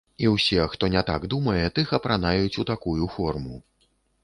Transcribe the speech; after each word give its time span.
І 0.27 0.29
ўсе, 0.35 0.63
хто 0.71 0.89
не 0.95 1.03
так 1.09 1.27
думае, 1.33 1.59
тых 1.77 1.93
апранаюць 1.99 2.59
у 2.65 2.67
такую 2.73 3.13
форму. 3.19 3.63